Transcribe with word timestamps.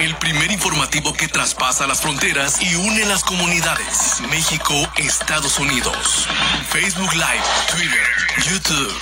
El 0.00 0.16
primer 0.16 0.50
informativo 0.50 1.12
que 1.12 1.28
traspasa 1.28 1.86
las 1.86 2.00
fronteras 2.00 2.60
y 2.60 2.74
une 2.74 3.04
las 3.06 3.22
comunidades. 3.22 4.20
México, 4.28 4.74
Estados 4.96 5.60
Unidos. 5.60 6.26
Facebook 6.68 7.12
Live, 7.12 7.44
Twitter, 7.70 8.19
YouTube 8.38 8.92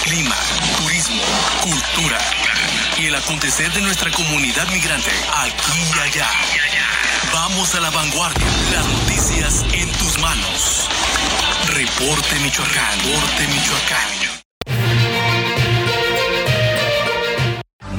clima, 0.04 0.36
turismo, 0.78 1.22
cultura 1.62 2.18
y 2.98 3.06
el 3.06 3.14
acontecer 3.14 3.72
de 3.72 3.80
nuestra 3.80 4.10
comunidad 4.12 4.68
migrante 4.68 5.10
aquí 5.36 5.72
y 5.96 5.98
allá. 5.98 6.28
Vamos 7.32 7.74
a 7.74 7.80
la 7.80 7.90
vanguardia. 7.90 8.46
Las 8.72 8.86
noticias 8.86 9.64
en. 9.72 9.93
Reporte 11.98 12.40
Michoacán. 12.40 12.98
Reporte 12.98 13.46
Michoacán. 13.46 14.23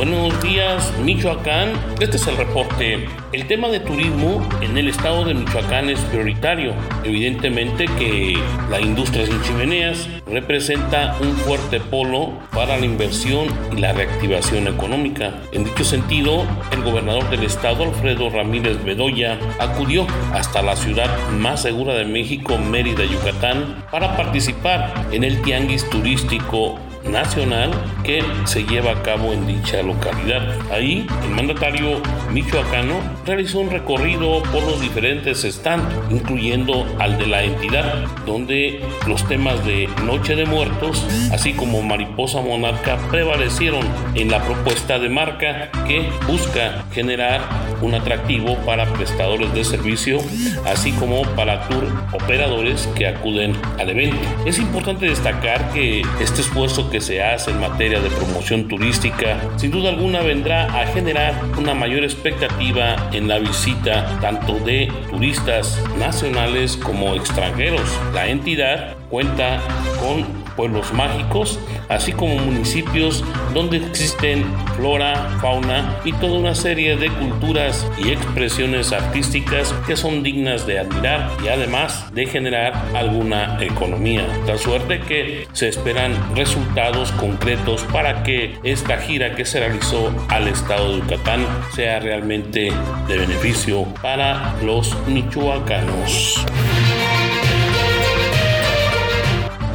Buenos 0.07 0.39
días, 0.43 0.93
Michoacán. 1.03 1.71
Este 1.99 2.17
es 2.17 2.27
el 2.27 2.37
reporte. 2.37 3.07
El 3.31 3.47
tema 3.47 3.69
de 3.69 3.79
turismo 3.79 4.47
en 4.61 4.77
el 4.77 4.87
estado 4.87 5.25
de 5.25 5.33
Michoacán 5.33 5.89
es 5.89 5.99
prioritario. 6.01 6.75
Evidentemente 7.03 7.85
que 7.97 8.37
la 8.69 8.79
industria 8.79 9.25
sin 9.25 9.41
chimeneas 9.41 10.07
representa 10.27 11.17
un 11.21 11.35
fuerte 11.37 11.79
polo 11.79 12.33
para 12.53 12.77
la 12.77 12.85
inversión 12.85 13.47
y 13.75 13.81
la 13.81 13.93
reactivación 13.93 14.67
económica. 14.67 15.41
En 15.51 15.63
dicho 15.63 15.83
sentido, 15.83 16.45
el 16.71 16.83
gobernador 16.83 17.27
del 17.31 17.43
estado, 17.43 17.85
Alfredo 17.85 18.29
Ramírez 18.29 18.83
Bedoya, 18.83 19.39
acudió 19.57 20.05
hasta 20.33 20.61
la 20.61 20.75
ciudad 20.75 21.09
más 21.31 21.63
segura 21.63 21.95
de 21.95 22.05
México, 22.05 22.59
Mérida, 22.59 23.05
Yucatán, 23.05 23.83
para 23.89 24.15
participar 24.15 25.07
en 25.11 25.23
el 25.23 25.41
tianguis 25.41 25.89
turístico 25.89 26.77
nacional 27.09 27.71
que 28.03 28.23
se 28.45 28.63
lleva 28.63 28.91
a 28.91 29.03
cabo 29.03 29.33
en 29.33 29.47
dicha 29.47 29.81
localidad. 29.81 30.55
Ahí, 30.71 31.07
el 31.23 31.29
mandatario 31.31 32.01
michoacano 32.31 32.99
realizó 33.25 33.59
un 33.59 33.71
recorrido 33.71 34.43
por 34.43 34.63
los 34.63 34.81
diferentes 34.81 35.43
stands, 35.43 35.93
incluyendo 36.09 36.85
al 36.99 37.17
de 37.17 37.27
la 37.27 37.43
entidad, 37.43 38.05
donde 38.25 38.81
los 39.07 39.27
temas 39.27 39.65
de 39.65 39.89
Noche 40.03 40.35
de 40.35 40.45
Muertos, 40.45 41.05
así 41.31 41.53
como 41.53 41.81
Mariposa 41.81 42.41
Monarca, 42.41 42.97
prevalecieron 43.09 43.81
en 44.15 44.31
la 44.31 44.43
propuesta 44.43 44.99
de 44.99 45.09
marca 45.09 45.69
que 45.87 46.09
busca 46.27 46.85
generar 46.91 47.41
un 47.81 47.93
atractivo 47.93 48.55
para 48.65 48.85
prestadores 48.93 49.53
de 49.53 49.63
servicio, 49.63 50.19
así 50.65 50.91
como 50.93 51.23
para 51.35 51.67
tour 51.67 51.85
operadores 52.13 52.87
que 52.95 53.07
acuden 53.07 53.55
al 53.79 53.89
evento. 53.89 54.17
Es 54.45 54.59
importante 54.59 55.05
destacar 55.05 55.71
que 55.71 56.01
este 56.19 56.41
esfuerzo 56.41 56.89
que 56.89 56.94
se 57.01 57.21
hace 57.23 57.51
en 57.51 57.59
materia 57.59 57.99
de 57.99 58.09
promoción 58.09 58.67
turística, 58.67 59.39
sin 59.57 59.71
duda 59.71 59.89
alguna 59.89 60.21
vendrá 60.21 60.65
a 60.79 60.87
generar 60.87 61.33
una 61.57 61.73
mayor 61.73 62.03
expectativa 62.03 63.09
en 63.11 63.27
la 63.27 63.39
visita 63.39 64.19
tanto 64.21 64.59
de 64.59 64.91
turistas 65.09 65.81
nacionales 65.97 66.77
como 66.77 67.15
extranjeros. 67.15 67.99
La 68.13 68.27
entidad 68.27 68.95
cuenta 69.09 69.61
con 69.99 70.44
pueblos 70.55 70.93
mágicos, 70.93 71.59
así 71.89 72.11
como 72.11 72.35
municipios 72.35 73.23
donde 73.53 73.77
existen 73.77 74.45
flora, 74.75 75.37
fauna 75.41 75.99
y 76.03 76.13
toda 76.13 76.39
una 76.39 76.55
serie 76.55 76.95
de 76.97 77.09
culturas 77.09 77.87
y 77.97 78.11
expresiones 78.11 78.91
artísticas 78.91 79.73
que 79.87 79.95
son 79.95 80.23
dignas 80.23 80.65
de 80.65 80.79
admirar 80.79 81.29
y 81.43 81.47
además 81.47 82.13
de 82.13 82.25
generar 82.25 82.73
alguna 82.93 83.57
economía. 83.61 84.25
Tal 84.45 84.59
suerte 84.59 84.99
que 85.01 85.47
se 85.53 85.69
esperan 85.69 86.13
resultados 86.35 87.11
concretos 87.13 87.83
para 87.91 88.23
que 88.23 88.57
esta 88.63 88.97
gira 88.97 89.35
que 89.35 89.45
se 89.45 89.59
realizó 89.59 90.13
al 90.29 90.47
estado 90.47 90.93
de 90.93 91.01
Yucatán 91.01 91.45
sea 91.73 91.99
realmente 91.99 92.71
de 93.07 93.17
beneficio 93.17 93.83
para 94.01 94.55
los 94.61 94.95
michoacanos. 95.07 96.45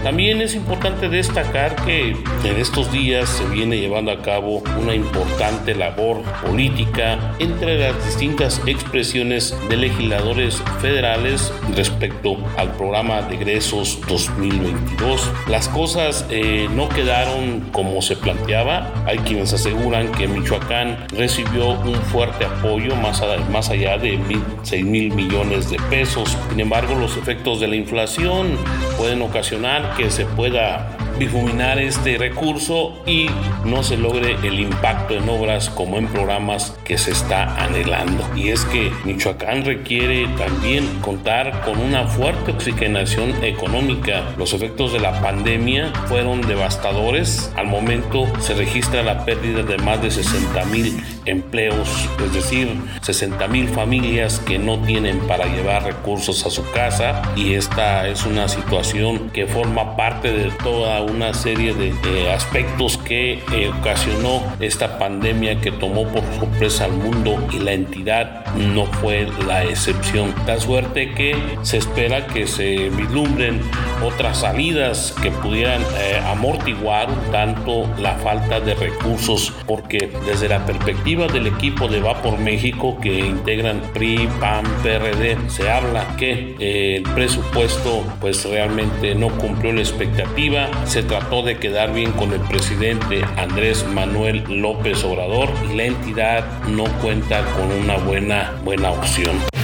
También 0.02 0.40
es 0.40 0.54
importante 0.54 1.10
destacar 1.10 1.76
que 1.84 2.16
en 2.44 2.56
estos 2.56 2.90
días 2.90 3.28
se 3.28 3.44
viene 3.44 3.78
llevando 3.78 4.10
a 4.10 4.22
cabo 4.22 4.62
una 4.80 4.94
importante 4.94 5.74
labor 5.74 6.22
política 6.44 7.34
entre 7.38 7.78
las 7.78 8.02
distintas 8.06 8.62
expresiones 8.66 9.54
de 9.68 9.76
legisladores 9.76 10.62
federales 10.80 11.52
respecto 11.76 12.38
al 12.56 12.72
programa 12.76 13.20
de 13.22 13.34
egresos 13.34 13.98
2022. 14.08 15.30
Las 15.48 15.68
cosas 15.68 16.24
eh, 16.30 16.68
no 16.74 16.88
quedaron 16.88 17.68
como 17.70 18.00
se 18.00 18.16
planteaba. 18.16 18.90
Hay 19.04 19.18
quienes 19.18 19.52
aseguran 19.52 20.10
que 20.12 20.26
Michoacán 20.26 20.96
recibió 21.10 21.70
un 21.70 21.94
fuerte 21.94 22.46
apoyo 22.46 22.96
más, 22.96 23.22
más 23.50 23.68
allá 23.68 23.98
de 23.98 24.18
6 24.62 24.84
mil 24.84 25.12
millones 25.12 25.68
de 25.68 25.78
pesos. 25.90 26.36
Sin 26.48 26.60
embargo, 26.60 26.94
los 26.94 27.18
efectos 27.18 27.60
de 27.60 27.68
la 27.68 27.76
inflación 27.76 28.56
pueden 28.96 29.20
ocasionar 29.20 29.89
que 29.96 30.10
se 30.10 30.24
pueda 30.24 30.88
difuminar 31.20 31.78
este 31.78 32.16
recurso 32.16 33.00
y 33.06 33.28
no 33.64 33.82
se 33.82 33.98
logre 33.98 34.36
el 34.42 34.58
impacto 34.58 35.14
en 35.14 35.28
obras 35.28 35.68
como 35.68 35.98
en 35.98 36.08
programas 36.08 36.76
que 36.82 36.96
se 36.96 37.12
está 37.12 37.62
anhelando. 37.62 38.28
Y 38.34 38.48
es 38.48 38.64
que 38.64 38.90
Michoacán 39.04 39.64
requiere 39.64 40.26
también 40.38 40.86
contar 41.02 41.60
con 41.60 41.78
una 41.78 42.06
fuerte 42.06 42.52
oxigenación 42.52 43.44
económica. 43.44 44.24
Los 44.38 44.54
efectos 44.54 44.94
de 44.94 45.00
la 45.00 45.20
pandemia 45.20 45.92
fueron 46.06 46.40
devastadores. 46.40 47.52
Al 47.54 47.66
momento 47.66 48.26
se 48.40 48.54
registra 48.54 49.02
la 49.02 49.26
pérdida 49.26 49.62
de 49.62 49.76
más 49.76 50.00
de 50.00 50.10
60 50.10 50.64
mil 50.66 51.04
empleos, 51.26 52.08
es 52.24 52.32
decir, 52.32 52.74
60 53.02 53.46
mil 53.48 53.68
familias 53.68 54.38
que 54.40 54.58
no 54.58 54.78
tienen 54.80 55.18
para 55.20 55.44
llevar 55.44 55.84
recursos 55.84 56.46
a 56.46 56.50
su 56.50 56.68
casa 56.70 57.22
y 57.36 57.54
esta 57.54 58.08
es 58.08 58.24
una 58.24 58.48
situación 58.48 59.30
que 59.30 59.46
forma 59.46 59.96
parte 59.96 60.32
de 60.32 60.50
toda 60.62 61.00
una 61.10 61.34
serie 61.34 61.74
de, 61.74 62.30
aspectos 62.30 62.96
que 62.98 63.42
eh, 63.52 63.68
ocasionó 63.68 64.42
esta 64.60 64.98
pandemia 64.98 65.60
que 65.60 65.72
tomó 65.72 66.06
por 66.06 66.22
sorpresa 66.38 66.84
al 66.84 66.92
mundo 66.92 67.36
y 67.52 67.58
la 67.58 67.72
entidad 67.72 68.46
no 68.54 68.86
fue 68.86 69.28
la 69.46 69.64
excepción. 69.64 70.34
Tal 70.46 70.60
suerte 70.60 71.12
que 71.14 71.34
se 71.62 71.78
espera 71.78 72.26
que 72.26 72.46
se 72.46 72.88
vislumbren 72.90 73.60
otras 74.02 74.38
salidas 74.40 75.14
que 75.22 75.30
pudieran 75.30 75.82
eh, 75.98 76.20
amortiguar 76.26 77.08
tanto 77.30 77.88
la 77.98 78.14
falta 78.16 78.60
de 78.60 78.74
recursos 78.74 79.52
porque 79.66 80.10
desde 80.26 80.48
la 80.48 80.64
perspectiva 80.64 81.26
del 81.26 81.46
equipo 81.46 81.88
de 81.88 82.00
Va 82.00 82.20
por 82.22 82.38
México 82.38 82.98
que 83.00 83.18
integran 83.18 83.80
PRI, 83.92 84.28
PAN, 84.40 84.64
PRD 84.82 85.36
se 85.48 85.70
habla 85.70 86.16
que 86.16 86.56
eh, 86.58 86.96
el 86.96 87.02
presupuesto 87.02 88.02
pues 88.20 88.44
realmente 88.44 89.14
no 89.14 89.28
cumplió 89.28 89.72
la 89.72 89.80
expectativa 89.80 90.68
se 90.84 91.02
trató 91.02 91.42
de 91.42 91.58
quedar 91.58 91.92
bien 91.92 92.12
con 92.12 92.32
el 92.32 92.40
presidente 92.40 93.22
Andrés 93.36 93.86
Manuel 93.86 94.44
López 94.48 95.04
Obrador 95.04 95.50
y 95.70 95.76
la 95.76 95.84
entidad 95.84 96.44
no 96.68 96.84
cuenta 97.00 97.44
con 97.52 97.70
una 97.70 97.96
buena 97.96 98.52
buena 98.64 98.90
opción. 98.90 99.59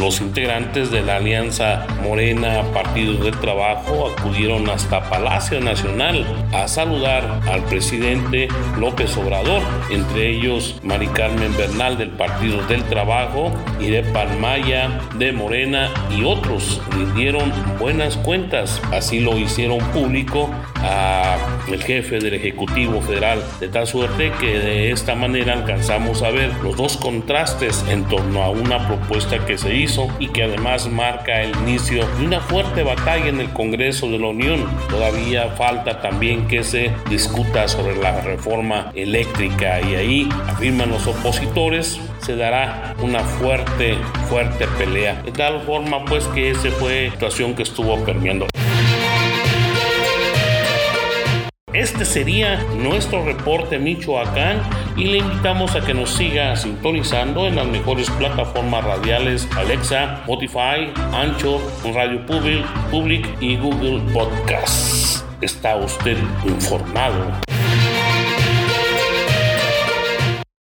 Los 0.00 0.22
integrantes 0.22 0.90
de 0.90 1.02
la 1.02 1.16
Alianza 1.16 1.86
Morena 2.02 2.62
Partidos 2.72 3.22
del 3.22 3.38
Trabajo 3.38 4.08
acudieron 4.08 4.70
hasta 4.70 5.10
Palacio 5.10 5.60
Nacional 5.60 6.24
a 6.54 6.66
saludar 6.68 7.42
al 7.46 7.62
presidente 7.64 8.48
López 8.78 9.14
Obrador, 9.18 9.60
entre 9.90 10.30
ellos 10.30 10.80
Mari 10.82 11.08
Carmen 11.08 11.54
Bernal 11.54 11.98
del 11.98 12.08
Partido 12.08 12.62
del 12.66 12.82
Trabajo 12.84 13.52
y 13.78 13.90
de 13.90 14.02
Palmaya 14.02 15.02
de 15.18 15.32
Morena 15.32 15.90
y 16.10 16.24
otros. 16.24 16.80
Rindieron 16.92 17.52
buenas 17.78 18.16
cuentas, 18.16 18.80
así 18.92 19.20
lo 19.20 19.36
hicieron 19.36 19.80
público 19.90 20.48
a 20.82 21.36
el 21.68 21.82
jefe 21.82 22.18
del 22.18 22.34
Ejecutivo 22.34 23.00
Federal, 23.00 23.42
de 23.60 23.68
tal 23.68 23.86
suerte 23.86 24.32
que 24.40 24.58
de 24.58 24.90
esta 24.90 25.14
manera 25.14 25.52
alcanzamos 25.52 26.22
a 26.22 26.30
ver 26.30 26.50
los 26.62 26.76
dos 26.76 26.96
contrastes 26.96 27.84
en 27.88 28.04
torno 28.04 28.42
a 28.42 28.50
una 28.50 28.86
propuesta 28.86 29.44
que 29.46 29.58
se 29.58 29.74
hizo 29.74 30.08
y 30.18 30.28
que 30.28 30.44
además 30.44 30.88
marca 30.88 31.42
el 31.42 31.54
inicio 31.58 32.06
de 32.18 32.24
una 32.24 32.40
fuerte 32.40 32.82
batalla 32.82 33.28
en 33.28 33.40
el 33.40 33.50
Congreso 33.50 34.10
de 34.10 34.18
la 34.18 34.28
Unión. 34.28 34.66
Todavía 34.88 35.48
falta 35.50 36.00
también 36.00 36.48
que 36.48 36.64
se 36.64 36.90
discuta 37.08 37.68
sobre 37.68 37.96
la 37.96 38.20
reforma 38.20 38.90
eléctrica 38.94 39.80
y 39.80 39.94
ahí, 39.94 40.28
afirman 40.48 40.90
los 40.90 41.06
opositores, 41.06 42.00
se 42.20 42.36
dará 42.36 42.94
una 43.00 43.20
fuerte, 43.20 43.96
fuerte 44.28 44.66
pelea. 44.78 45.22
De 45.22 45.32
tal 45.32 45.62
forma 45.62 46.04
pues 46.04 46.24
que 46.28 46.50
esa 46.50 46.70
fue 46.72 47.06
la 47.06 47.12
situación 47.12 47.54
que 47.54 47.62
estuvo 47.62 47.96
permeando. 48.04 48.46
Este 51.72 52.04
sería 52.04 52.64
nuestro 52.74 53.24
reporte 53.24 53.78
Michoacán 53.78 54.60
y 54.96 55.04
le 55.04 55.18
invitamos 55.18 55.76
a 55.76 55.80
que 55.80 55.94
nos 55.94 56.10
siga 56.10 56.56
sintonizando 56.56 57.46
en 57.46 57.54
las 57.56 57.66
mejores 57.66 58.10
plataformas 58.10 58.84
radiales 58.84 59.48
Alexa, 59.56 60.16
Spotify, 60.22 60.92
Ancho, 61.12 61.60
Radio 61.94 62.26
Public, 62.26 62.66
Public 62.90 63.24
y 63.40 63.56
Google 63.56 64.00
Podcasts. 64.12 65.24
Está 65.40 65.76
usted 65.76 66.18
informado. 66.44 67.49